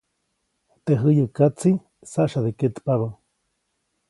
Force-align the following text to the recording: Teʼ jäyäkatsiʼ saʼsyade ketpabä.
Teʼ 0.83 0.99
jäyäkatsiʼ 1.15 1.77
saʼsyade 2.11 2.51
ketpabä. 2.59 3.07